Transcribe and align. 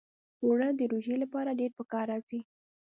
اوړه 0.43 0.69
د 0.79 0.81
روژې 0.91 1.15
لپاره 1.23 1.57
ډېر 1.59 1.71
پکار 1.77 2.05
راځي 2.11 2.39